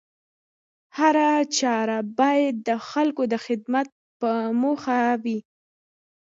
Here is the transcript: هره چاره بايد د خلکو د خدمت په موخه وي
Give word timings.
هره 0.97 1.29
چاره 1.57 1.97
بايد 2.19 2.55
د 2.67 2.69
خلکو 2.89 3.23
د 3.33 3.35
خدمت 3.45 3.87
په 4.19 4.31
موخه 4.61 5.01
وي 5.23 5.39